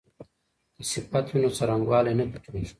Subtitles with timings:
[0.75, 2.67] که صفت وي نو څرنګوالی نه پټیږي.